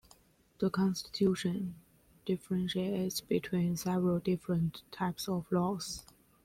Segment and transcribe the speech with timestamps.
[0.57, 1.75] The Constitution
[2.25, 6.03] differentiates between several different types of laws.